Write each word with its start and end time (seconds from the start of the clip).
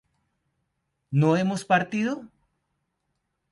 ¿no 1.11 1.37
hemos 1.37 1.63
partido? 1.63 2.27